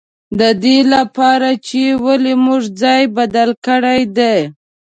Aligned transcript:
د 0.39 0.41
دې 0.63 0.77
له 0.91 1.01
پاره 1.15 1.51
چې 1.67 1.81
ولې 2.05 2.33
موږ 2.45 2.63
ځای 2.81 3.01
بدل 3.17 3.49
کړی 3.65 3.99
دی. 4.17 4.37